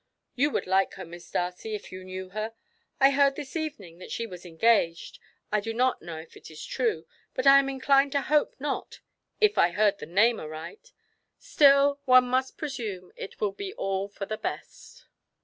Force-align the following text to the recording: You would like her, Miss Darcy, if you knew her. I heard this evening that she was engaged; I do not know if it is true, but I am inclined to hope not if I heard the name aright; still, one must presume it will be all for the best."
You 0.33 0.49
would 0.49 0.65
like 0.65 0.95
her, 0.95 1.05
Miss 1.05 1.29
Darcy, 1.29 1.75
if 1.75 1.91
you 1.91 2.03
knew 2.03 2.29
her. 2.29 2.55
I 2.99 3.11
heard 3.11 3.35
this 3.35 3.55
evening 3.55 3.99
that 3.99 4.09
she 4.11 4.25
was 4.25 4.47
engaged; 4.47 5.19
I 5.51 5.59
do 5.59 5.75
not 5.75 6.01
know 6.01 6.17
if 6.17 6.35
it 6.35 6.49
is 6.49 6.65
true, 6.65 7.05
but 7.35 7.45
I 7.45 7.59
am 7.59 7.69
inclined 7.69 8.13
to 8.13 8.21
hope 8.21 8.55
not 8.57 9.01
if 9.39 9.59
I 9.59 9.69
heard 9.69 9.99
the 9.99 10.07
name 10.07 10.39
aright; 10.39 10.91
still, 11.37 11.99
one 12.05 12.25
must 12.27 12.57
presume 12.57 13.11
it 13.15 13.39
will 13.39 13.51
be 13.51 13.73
all 13.75 14.07
for 14.07 14.25
the 14.25 14.39
best." 14.39 15.05